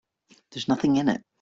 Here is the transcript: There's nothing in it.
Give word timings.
There's 0.49 0.67
nothing 0.67 0.95
in 0.95 1.09
it. 1.09 1.23